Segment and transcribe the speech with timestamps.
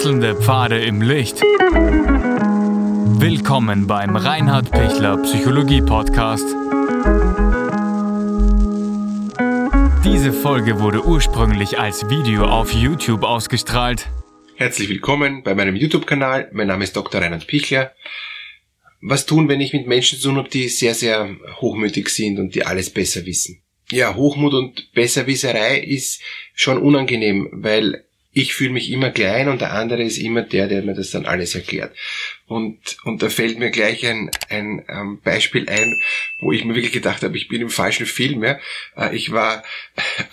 [0.00, 1.42] Wechselnde Pfade im Licht.
[3.20, 6.46] Willkommen beim Reinhard Pichler Psychologie Podcast.
[10.02, 14.08] Diese Folge wurde ursprünglich als Video auf YouTube ausgestrahlt.
[14.56, 16.48] Herzlich willkommen bei meinem YouTube-Kanal.
[16.54, 17.20] Mein Name ist Dr.
[17.20, 17.92] Reinhard Pichler.
[19.02, 22.54] Was tun, wenn ich mit Menschen zu tun habe, die sehr, sehr hochmütig sind und
[22.54, 23.60] die alles besser wissen?
[23.90, 26.22] Ja, Hochmut und Besserwisserei ist
[26.54, 30.82] schon unangenehm, weil ich fühle mich immer klein und der andere ist immer der, der
[30.82, 31.96] mir das dann alles erklärt.
[32.46, 36.00] Und, und da fällt mir gleich ein, ein ähm, Beispiel ein,
[36.40, 38.44] wo ich mir wirklich gedacht habe, ich bin im falschen Film.
[38.44, 38.60] Ja.
[38.96, 39.64] Äh, ich war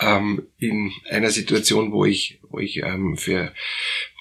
[0.00, 3.52] ähm, in einer Situation, wo ich, wo ich ähm, für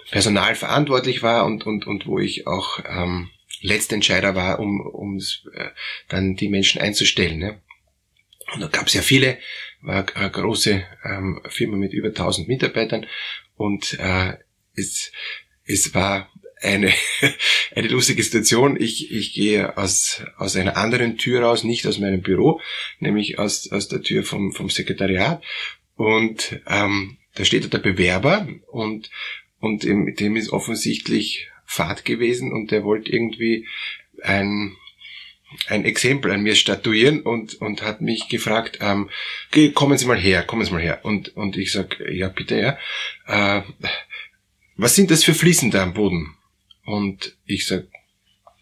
[0.10, 3.30] Personal verantwortlich war und, und, und wo ich auch ähm,
[3.62, 5.70] Letztentscheider war, um, um äh,
[6.08, 7.42] dann die Menschen einzustellen.
[7.42, 7.56] Ja.
[8.54, 9.38] Und da gab es ja viele,
[9.82, 13.06] war eine große ähm, Firma mit über 1000 Mitarbeitern
[13.58, 14.38] und äh,
[14.76, 15.12] es,
[15.66, 16.94] es war eine,
[17.76, 18.80] eine lustige Situation.
[18.80, 22.62] Ich, ich gehe aus, aus einer anderen Tür raus, nicht aus meinem Büro,
[23.00, 25.44] nämlich aus, aus der Tür vom, vom Sekretariat.
[25.96, 29.10] Und ähm, da steht der Bewerber und,
[29.60, 33.68] und dem, dem ist offensichtlich Fahrt gewesen und der wollte irgendwie
[34.22, 34.76] ein
[35.68, 39.10] ein Exempel an mir statuieren und, und hat mich gefragt, ähm,
[39.74, 41.00] kommen Sie mal her, kommen Sie mal her.
[41.04, 42.78] Und, und ich sag, ja bitte, ja.
[43.28, 43.62] Äh,
[44.76, 46.36] was sind das für Fliesen da am Boden?
[46.86, 47.86] Und ich sag,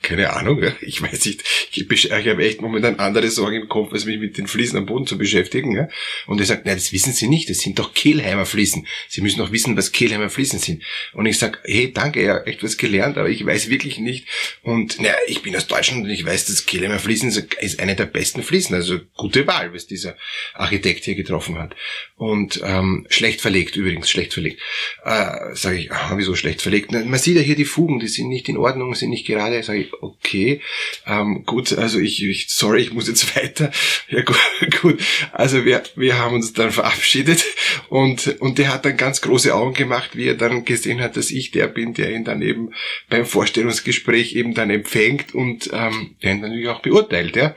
[0.06, 4.06] keine Ahnung, ich weiß nicht, ich, ich habe echt momentan andere Sorgen im Kopf, als
[4.06, 5.75] mich mit den Fliesen am Boden zu beschäftigen.
[5.75, 5.89] Ja?
[6.28, 8.88] Und er sagt, nein, das wissen Sie nicht, das sind doch Kehlheimer Fliesen.
[9.09, 10.84] Sie müssen doch wissen, was Kehlheimer Fliesen sind.
[11.14, 14.28] Und ich sag, hey, danke, ja, echt was gelernt, aber ich weiß wirklich nicht.
[14.62, 18.06] Und naja, ich bin aus Deutschland und ich weiß, dass Kehlheimer Fliesen ist eine der
[18.06, 18.75] besten Fliesen.
[18.75, 20.16] Also gute Wahl, was dieser
[20.53, 21.75] Architekt hier getroffen hat.
[22.16, 24.62] Und ähm, schlecht verlegt übrigens, schlecht verlegt.
[25.03, 26.92] Äh, sage ich, ah, wieso schlecht verlegt?
[26.92, 29.63] Na, man sieht ja hier die Fugen, die sind nicht in Ordnung, sind nicht gerade.
[29.63, 30.61] Sage ich, okay,
[31.06, 33.72] ähm, gut, also ich, ich, sorry, ich muss jetzt weiter.
[34.09, 34.38] Ja gut,
[34.81, 35.00] gut.
[35.31, 37.45] also wir, wir haben uns dann verabschiedet
[37.89, 41.31] und, und der hat dann ganz große Augen gemacht, wie er dann gesehen hat, dass
[41.31, 42.72] ich der bin, der ihn dann eben
[43.09, 47.55] beim Vorstellungsgespräch eben dann empfängt und ähm, der ihn natürlich auch beurteilt, ja.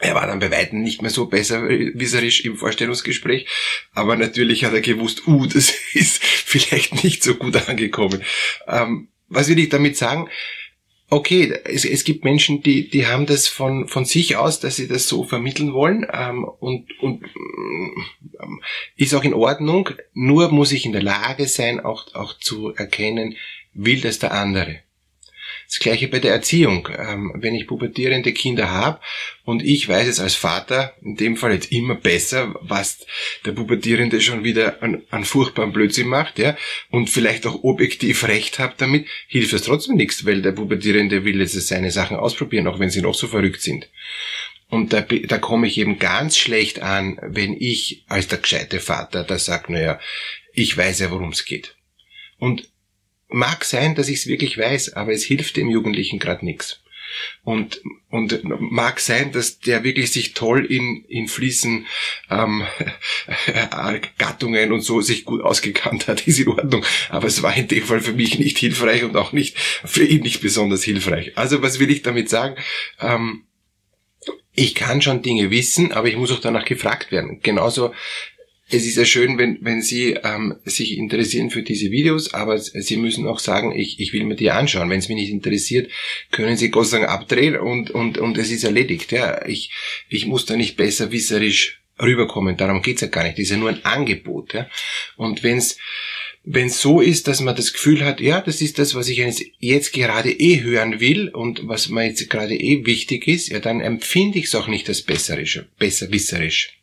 [0.00, 3.46] Er war dann bei Weitem nicht mehr so besserwisserisch im Vorstellungsgespräch,
[3.92, 8.22] aber natürlich hat er gewusst, uh, das ist vielleicht nicht so gut angekommen.
[8.68, 10.28] Ähm, was will ich damit sagen?
[11.10, 14.88] Okay, es, es gibt Menschen, die, die haben das von, von sich aus, dass sie
[14.88, 17.24] das so vermitteln wollen ähm, und, und
[18.40, 18.62] ähm,
[18.96, 23.36] ist auch in Ordnung, nur muss ich in der Lage sein, auch, auch zu erkennen,
[23.72, 24.80] will das der andere.
[25.68, 26.88] Das gleiche bei der Erziehung.
[26.96, 29.00] Ähm, wenn ich pubertierende Kinder habe
[29.44, 33.04] und ich weiß es als Vater, in dem Fall jetzt immer besser, was
[33.44, 36.56] der Pubertierende schon wieder an, an furchtbaren Blödsinn macht, ja,
[36.90, 41.38] und vielleicht auch objektiv recht habe damit, hilft das trotzdem nichts, weil der Pubertierende will
[41.38, 43.90] jetzt seine Sachen ausprobieren, auch wenn sie noch so verrückt sind.
[44.70, 49.22] Und da, da komme ich eben ganz schlecht an, wenn ich als der gescheite Vater
[49.22, 50.00] da sage, naja,
[50.54, 51.76] ich weiß ja, worum es geht.
[52.38, 52.70] Und
[53.28, 56.80] Mag sein, dass ich es wirklich weiß, aber es hilft dem Jugendlichen gerade nichts.
[57.42, 57.80] Und,
[58.10, 61.86] und mag sein, dass der wirklich sich toll in, in Fließen,
[62.30, 62.64] ähm,
[64.18, 66.84] Gattungen und so sich gut ausgekannt hat, ist in Ordnung.
[67.08, 70.22] Aber es war in dem Fall für mich nicht hilfreich und auch nicht für ihn
[70.22, 71.36] nicht besonders hilfreich.
[71.36, 72.56] Also was will ich damit sagen?
[73.00, 73.44] Ähm,
[74.54, 77.40] ich kann schon Dinge wissen, aber ich muss auch danach gefragt werden.
[77.42, 77.94] Genauso
[78.70, 82.96] es ist ja schön, wenn, wenn Sie ähm, sich interessieren für diese Videos, aber Sie
[82.96, 84.90] müssen auch sagen, ich, ich will mir die anschauen.
[84.90, 85.90] Wenn es mich nicht interessiert,
[86.30, 89.10] können Sie Gott Dank abdrehen und, und, und es ist erledigt.
[89.12, 89.72] Ja, ich,
[90.08, 92.56] ich muss da nicht besser wisserisch rüberkommen.
[92.56, 93.38] Darum geht's ja gar nicht.
[93.38, 94.52] Das ist ja nur ein Angebot.
[94.54, 94.68] Ja?
[95.16, 95.78] Und wenn's
[96.50, 99.18] wenn es so ist, dass man das Gefühl hat, ja, das ist das, was ich
[99.58, 103.82] jetzt gerade eh hören will und was mir jetzt gerade eh wichtig ist, ja, dann
[103.82, 106.77] empfinde ich es auch nicht als besserisch, besserwisserisch.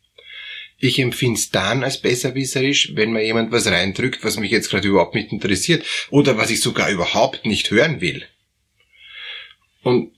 [0.78, 4.88] Ich empfinde es dann als besserwisserisch, wenn mir jemand was reindrückt, was mich jetzt gerade
[4.88, 8.26] überhaupt nicht interessiert oder was ich sogar überhaupt nicht hören will.
[9.82, 10.12] Und,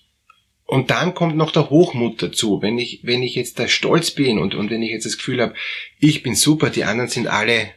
[0.64, 2.60] und dann kommt noch der Hochmut dazu.
[2.60, 5.40] Wenn ich, wenn ich jetzt da stolz bin und, und wenn ich jetzt das Gefühl
[5.40, 5.54] habe,
[6.00, 7.70] ich bin super, die anderen sind alle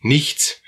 [0.00, 0.62] nichts,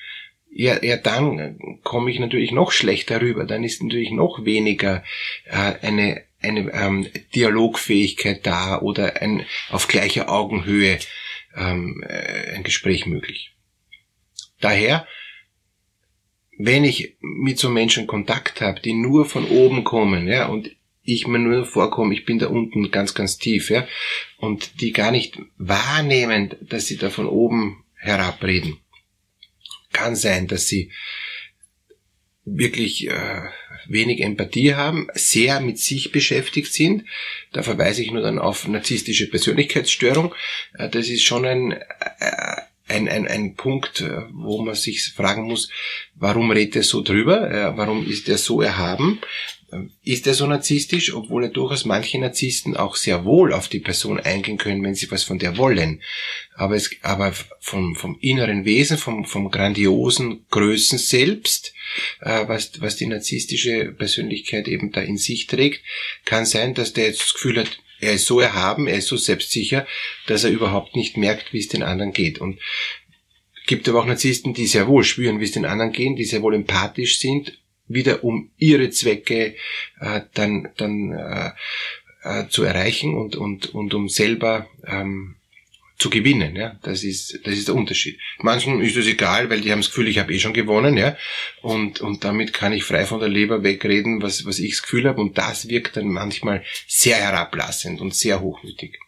[0.51, 3.45] ja, ja dann komme ich natürlich noch schlechter rüber.
[3.45, 5.05] Dann ist natürlich noch weniger
[5.45, 10.99] äh, eine, eine ähm, Dialogfähigkeit da oder ein auf gleicher Augenhöhe
[11.55, 13.55] ähm, äh, ein Gespräch möglich.
[14.61, 15.07] Daher,
[16.59, 20.71] wenn ich mit so Menschen Kontakt habe, die nur von oben kommen, ja, und
[21.03, 23.87] ich mir nur vorkomme, ich bin da unten ganz, ganz tief, ja,
[24.37, 28.79] und die gar nicht wahrnehmen, dass sie da von oben herabreden.
[29.93, 30.93] Kann sein, dass sie
[32.57, 33.43] wirklich äh,
[33.87, 37.05] wenig Empathie haben, sehr mit sich beschäftigt sind.
[37.53, 40.35] Da verweise ich nur dann auf narzisstische Persönlichkeitsstörung.
[40.75, 42.57] Äh, das ist schon ein, äh,
[42.89, 45.71] ein, ein, ein Punkt, äh, wo man sich fragen muss,
[46.15, 47.51] warum redet er so drüber?
[47.51, 49.21] Äh, warum ist er so erhaben?
[50.03, 54.19] Ist er so narzisstisch, obwohl er durchaus manche Narzissten auch sehr wohl auf die Person
[54.19, 56.03] eingehen können, wenn sie was von der wollen.
[56.55, 61.73] Aber, es, aber vom, vom inneren Wesen, vom, vom grandiosen Größen selbst,
[62.21, 65.83] äh, was, was die narzisstische Persönlichkeit eben da in sich trägt,
[66.25, 69.17] kann sein, dass der jetzt das Gefühl hat, er ist so erhaben, er ist so
[69.17, 69.87] selbstsicher,
[70.27, 72.39] dass er überhaupt nicht merkt, wie es den anderen geht.
[72.39, 72.59] Und
[73.67, 76.43] gibt aber auch Narzissten, die sehr wohl spüren, wie es den anderen geht, die sehr
[76.43, 77.60] wohl empathisch sind
[77.91, 79.57] wieder um ihre Zwecke
[80.01, 81.51] äh, dann, dann äh,
[82.23, 85.37] äh, zu erreichen und, und, und um selber ähm,
[85.99, 86.57] zu gewinnen.
[86.57, 86.79] Ja?
[86.83, 88.19] Das, ist, das ist der Unterschied.
[88.39, 91.17] Manchen ist das egal, weil die haben das Gefühl, ich habe eh schon gewonnen, ja.
[91.61, 95.07] Und, und damit kann ich frei von der Leber wegreden, was, was ich das Gefühl
[95.07, 95.21] habe.
[95.21, 98.99] Und das wirkt dann manchmal sehr herablassend und sehr hochmütig.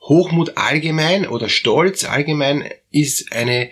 [0.00, 3.70] Hochmut allgemein oder Stolz allgemein ist eine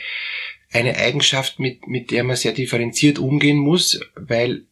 [0.75, 4.65] eine Eigenschaft, mit, mit der man sehr differenziert umgehen muss, weil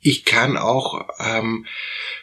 [0.00, 1.66] ich kann auch ähm,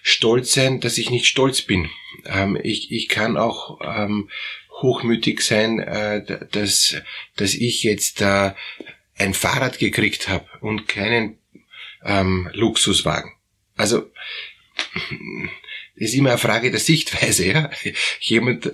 [0.01, 1.89] stolz sein, dass ich nicht stolz bin.
[2.25, 4.29] Ähm, ich, ich kann auch ähm,
[4.81, 6.95] hochmütig sein, äh, dass,
[7.35, 8.53] dass ich jetzt äh,
[9.15, 11.37] ein Fahrrad gekriegt habe und keinen
[12.03, 13.31] ähm, Luxuswagen.
[13.75, 14.09] Also
[15.97, 17.71] ist immer eine Frage der Sichtweise, ja.
[18.19, 18.71] Jemand,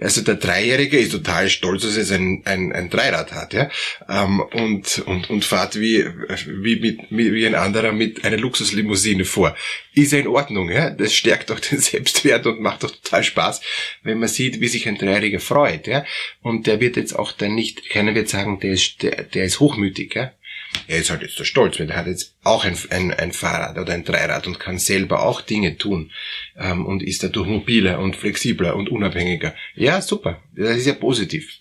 [0.00, 3.70] also der Dreijährige ist total stolz, dass er ein, ein, ein Dreirad hat, ja.
[4.08, 6.04] Ähm, und, und, und fährt wie,
[6.46, 9.56] wie, mit, wie ein anderer mit einer Luxuslimousine vor.
[9.94, 10.90] Ist ja in Ordnung, ja.
[10.90, 13.60] Das stärkt doch den Selbstwert und macht doch total Spaß,
[14.02, 16.04] wenn man sieht, wie sich ein Dreijähriger freut, ja.
[16.42, 19.60] Und der wird jetzt auch dann nicht, keiner wird sagen, der ist, der, der ist
[19.60, 20.32] hochmütig, ja
[20.86, 23.78] er ist halt jetzt der Stolz, weil er hat jetzt auch ein, ein, ein Fahrrad
[23.78, 26.10] oder ein Dreirad und kann selber auch Dinge tun
[26.56, 29.54] ähm, und ist dadurch mobiler und flexibler und unabhängiger.
[29.74, 31.60] Ja, super, das ist ja positiv.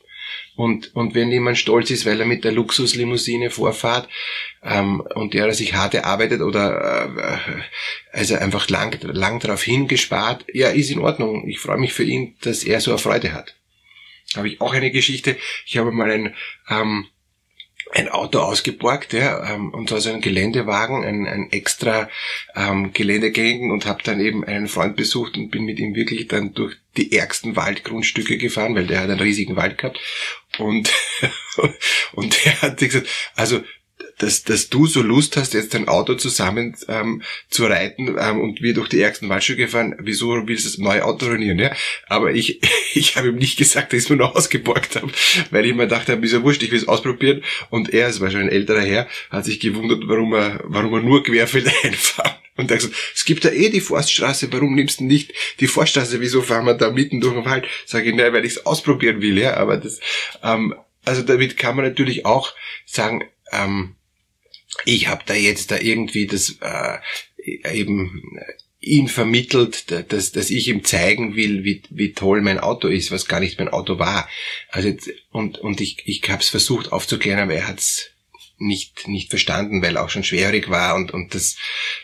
[0.56, 4.08] Und, und wenn jemand stolz ist, weil er mit der Luxuslimousine vorfahrt
[4.62, 7.62] ähm, und der sich hart erarbeitet oder äh,
[8.12, 11.48] also einfach lang, lang darauf hingespart, ja, ist in Ordnung.
[11.48, 13.56] Ich freue mich für ihn, dass er so eine Freude hat.
[14.36, 15.38] Habe ich auch eine Geschichte.
[15.66, 16.36] Ich habe mal ein
[16.70, 17.08] ähm,
[17.94, 22.10] ein Auto ausgeborgt, ja, ähm, und zwar so ein Geländewagen, ein, ein extra
[22.56, 26.54] ähm, Geländegängen und habe dann eben einen Freund besucht und bin mit ihm wirklich dann
[26.54, 30.00] durch die ärgsten Waldgrundstücke gefahren, weil der hat einen riesigen Wald gehabt.
[30.58, 30.92] Und
[32.14, 33.62] und der hat gesagt, also
[34.20, 38.62] dass, dass du so Lust hast, jetzt dein Auto zusammen ähm, zu reiten ähm, und
[38.62, 41.60] wir durch die ärgsten Waldstücke fahren, wieso willst du das neue Auto ruinieren?
[41.60, 41.72] Ja?
[42.08, 42.62] Aber ich,
[42.94, 45.12] ich habe ihm nicht gesagt, dass ich es mir noch ausgeborgt habe,
[45.52, 47.44] weil ich mir dachte, ist ja wurscht, ich will es ausprobieren.
[47.70, 51.02] Und er, es war schon ein älterer Herr, hat sich gewundert, warum er, warum er
[51.02, 52.34] nur querfeld einfahren.
[52.56, 55.68] Und er hat gesagt, es gibt da eh die Forststraße, warum nimmst du nicht die
[55.68, 57.68] Forststraße, wieso fahren wir da mitten durch den Wald?
[57.86, 60.00] Sage ich, nein, weil ich es ausprobieren will, ja, aber das,
[60.44, 62.54] ähm, also damit kann man natürlich auch
[62.86, 63.96] sagen, ähm,
[64.86, 66.98] ich habe da jetzt da irgendwie das äh,
[67.74, 68.24] eben
[68.84, 73.28] ihn vermittelt, dass, dass ich ihm zeigen will, wie, wie toll mein Auto ist, was
[73.28, 74.28] gar nicht mein Auto war.
[74.70, 74.94] Also
[75.32, 78.10] und und ich ich habe es versucht aufzuklären, aber er hat's
[78.58, 81.58] nicht nicht verstanden, weil er auch schon schwerhörig war und und das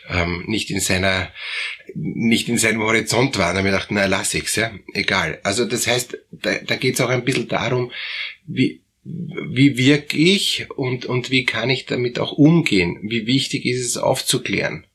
[0.08, 1.32] ähm, nicht in seiner
[1.94, 3.50] nicht in seinem Horizont war.
[3.50, 5.38] Und dann habe ich gedacht, na lass ich's, ja, egal.
[5.42, 7.92] Also das heißt, da, da geht es auch ein bisschen darum,
[8.46, 12.98] wie wie wirke ich und, und wie kann ich damit auch umgehen?
[13.02, 14.86] Wie wichtig ist es aufzuklären?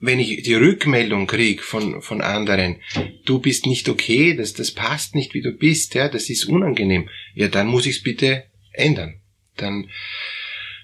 [0.00, 2.76] Wenn ich die Rückmeldung kriege von, von anderen,
[3.24, 7.08] du bist nicht okay, das, das passt nicht, wie du bist, ja, das ist unangenehm,
[7.34, 9.20] ja, dann muss ich es bitte ändern.
[9.56, 9.88] Dann,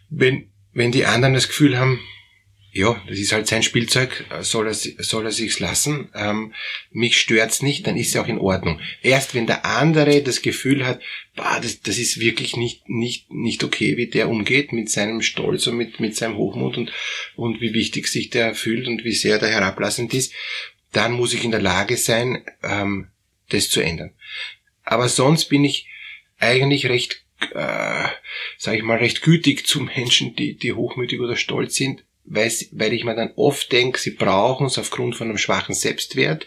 [0.09, 2.01] wenn, wenn die anderen das Gefühl haben,
[2.73, 6.09] ja, das ist halt sein Spielzeug, soll er, soll er sich's lassen.
[6.15, 6.55] Ähm,
[6.93, 8.81] mich stört's nicht, dann ist es auch in Ordnung.
[9.03, 11.01] Erst wenn der andere das Gefühl hat,
[11.35, 15.67] bah, das, das ist wirklich nicht, nicht, nicht okay, wie der umgeht mit seinem Stolz
[15.67, 16.93] und mit, mit seinem Hochmut und,
[17.35, 20.33] und wie wichtig sich der fühlt und wie sehr der herablassend ist,
[20.93, 23.09] dann muss ich in der Lage sein, ähm,
[23.49, 24.13] das zu ändern.
[24.85, 25.89] Aber sonst bin ich
[26.39, 28.07] eigentlich recht, äh,
[28.59, 32.93] sage ich mal, recht gütig zu Menschen, die, die hochmütig oder stolz sind weil, weil
[32.93, 36.47] ich mir dann oft denke, sie brauchen es aufgrund von einem schwachen Selbstwert.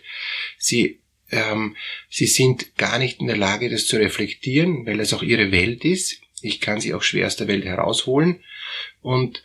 [0.58, 1.00] Sie,
[1.30, 1.76] ähm,
[2.10, 5.84] sie sind gar nicht in der Lage, das zu reflektieren, weil es auch ihre Welt
[5.84, 6.22] ist.
[6.42, 8.44] Ich kann sie auch schwer aus der Welt herausholen
[9.02, 9.44] und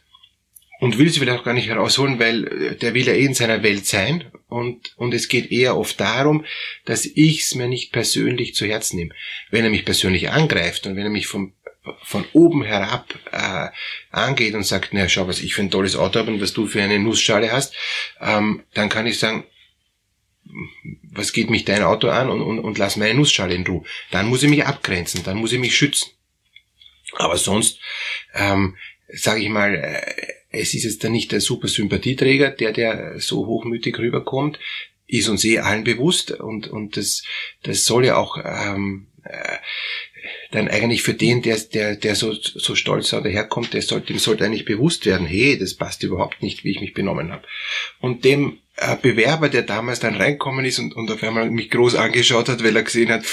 [0.81, 3.35] und will sie vielleicht auch gar nicht herausholen, weil äh, der will ja eh in
[3.35, 6.45] seiner Welt sein und, und es geht eher oft darum,
[6.85, 9.15] dass ich es mir nicht persönlich zu Herzen nehme.
[9.51, 11.53] Wenn er mich persönlich angreift und wenn er mich vom
[12.03, 13.69] von oben herab äh,
[14.11, 16.67] angeht und sagt, na schau, was ich für ein tolles Auto habe und was du
[16.67, 17.75] für eine Nussschale hast,
[18.21, 19.45] ähm, dann kann ich sagen,
[21.13, 23.85] was geht mich dein Auto an und, und, und lass meine Nussschale in Ruhe.
[24.11, 26.11] Dann muss ich mich abgrenzen, dann muss ich mich schützen.
[27.15, 27.81] Aber sonst,
[28.35, 28.77] ähm,
[29.09, 33.47] sage ich mal, äh, es ist jetzt dann nicht der super Sympathieträger, der, der so
[33.47, 34.59] hochmütig rüberkommt,
[35.07, 37.25] ist uns eh allen bewusst und, und das,
[37.63, 39.57] das soll ja auch ähm, äh,
[40.51, 44.45] dann eigentlich für den, der, der, der so, so stolz daherkommt, der sollte, dem sollte
[44.45, 47.47] eigentlich bewusst werden, hey, das passt überhaupt nicht, wie ich mich benommen habe.
[48.01, 51.97] Und dem äh, Bewerber, der damals dann reinkommen ist und, und auf einmal mich groß
[51.97, 53.25] angeschaut hat, weil er gesehen hat,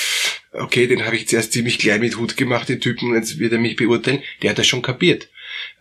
[0.52, 3.60] okay, den habe ich zuerst ziemlich klein mit Hut gemacht, den Typen, jetzt wird er
[3.60, 5.30] mich beurteilen, der hat das schon kapiert,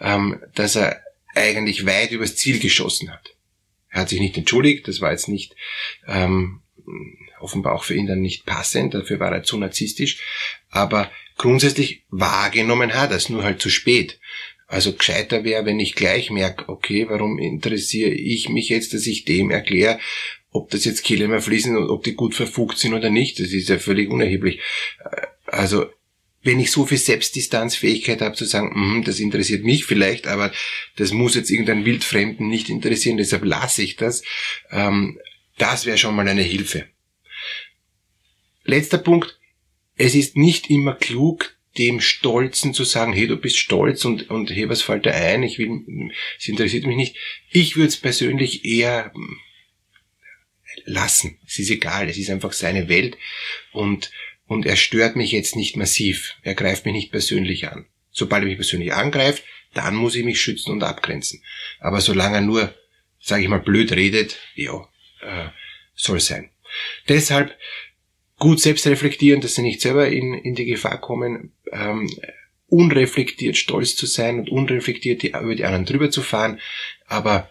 [0.00, 1.00] ähm, dass er
[1.35, 3.35] eigentlich weit übers Ziel geschossen hat.
[3.88, 5.54] Er hat sich nicht entschuldigt, das war jetzt nicht
[6.06, 6.61] ähm,
[7.44, 10.18] offenbar auch für ihn dann nicht passend, dafür war er zu narzisstisch,
[10.70, 14.18] aber grundsätzlich wahrgenommen hat er es, nur halt zu spät.
[14.66, 19.24] Also gescheiter wäre, wenn ich gleich merke, okay, warum interessiere ich mich jetzt, dass ich
[19.24, 20.00] dem erkläre,
[20.50, 23.38] ob das jetzt Kilometer fließen und ob die gut verfugt sind oder nicht.
[23.40, 24.60] Das ist ja völlig unerheblich.
[25.46, 25.86] Also
[26.44, 30.52] wenn ich so viel Selbstdistanzfähigkeit habe zu sagen, mm, das interessiert mich vielleicht, aber
[30.96, 34.22] das muss jetzt irgendeinen Wildfremden nicht interessieren, deshalb lasse ich das,
[34.70, 35.18] ähm,
[35.58, 36.86] das wäre schon mal eine Hilfe.
[38.64, 39.38] Letzter Punkt,
[39.97, 44.50] es ist nicht immer klug, dem Stolzen zu sagen, hey, du bist stolz und, und
[44.50, 45.42] hey, was fällt dir ein?
[45.42, 47.16] Ich will, es interessiert mich nicht.
[47.50, 49.38] Ich würde es persönlich eher hm,
[50.85, 51.38] lassen.
[51.47, 53.18] Es ist egal, es ist einfach seine Welt
[53.73, 54.11] und,
[54.47, 56.37] und er stört mich jetzt nicht massiv.
[56.42, 57.87] Er greift mich nicht persönlich an.
[58.11, 59.42] Sobald er mich persönlich angreift,
[59.73, 61.42] dann muss ich mich schützen und abgrenzen.
[61.80, 62.75] Aber solange er nur,
[63.18, 64.88] sage ich mal, blöd redet, ja,
[65.23, 65.49] äh,
[65.97, 66.50] soll sein.
[67.09, 67.56] Deshalb
[68.38, 72.10] gut selbst reflektieren, dass sie nicht selber in, in die Gefahr kommen, ähm,
[72.68, 76.60] unreflektiert stolz zu sein und unreflektiert die, über die anderen drüber zu fahren,
[77.06, 77.48] aber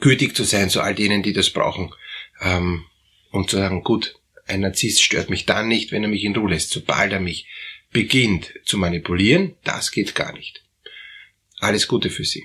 [0.00, 1.92] gütig zu sein zu all denen, die das brauchen
[2.40, 2.84] ähm,
[3.30, 4.16] und zu sagen, gut,
[4.46, 6.70] ein Narzisst stört mich dann nicht, wenn er mich in Ruhe lässt.
[6.70, 7.48] Sobald er mich
[7.92, 10.64] beginnt zu manipulieren, das geht gar nicht.
[11.58, 12.44] Alles Gute für Sie.